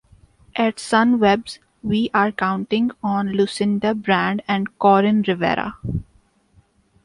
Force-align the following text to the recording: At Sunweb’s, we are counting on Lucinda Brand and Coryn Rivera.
At 0.55 0.77
Sunweb’s, 0.77 1.59
we 1.83 2.09
are 2.11 2.31
counting 2.31 2.89
on 3.03 3.33
Lucinda 3.33 3.93
Brand 3.93 4.41
and 4.47 4.67
Coryn 4.79 5.21
Rivera. 5.21 5.75